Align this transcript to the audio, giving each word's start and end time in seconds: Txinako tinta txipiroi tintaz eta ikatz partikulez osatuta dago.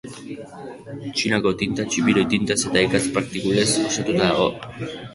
Txinako 1.19 1.51
tinta 1.61 1.87
txipiroi 1.93 2.25
tintaz 2.33 2.59
eta 2.73 2.85
ikatz 2.89 3.05
partikulez 3.21 3.71
osatuta 3.87 4.27
dago. 4.29 4.53